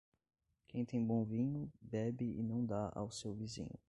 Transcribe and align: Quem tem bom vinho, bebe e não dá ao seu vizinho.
Quem 0.67 0.83
tem 0.83 1.05
bom 1.05 1.23
vinho, 1.23 1.71
bebe 1.79 2.25
e 2.25 2.41
não 2.41 2.65
dá 2.65 2.91
ao 2.95 3.11
seu 3.11 3.35
vizinho. 3.35 3.79